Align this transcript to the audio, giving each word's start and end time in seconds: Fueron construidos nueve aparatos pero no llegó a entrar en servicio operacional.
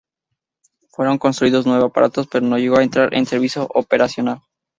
Fueron 0.89 1.19
construidos 1.19 1.67
nueve 1.67 1.85
aparatos 1.85 2.25
pero 2.25 2.43
no 2.47 2.57
llegó 2.57 2.77
a 2.77 2.83
entrar 2.83 3.13
en 3.13 3.27
servicio 3.27 3.67
operacional. 3.71 4.41